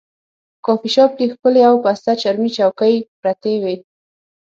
[0.65, 3.75] کافي شاپ کې ښکلې او پسته چرمي چوکۍ پرتې وې.